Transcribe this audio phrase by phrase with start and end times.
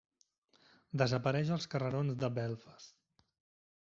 [1.01, 2.97] Desapareix als carrerons de Belfast.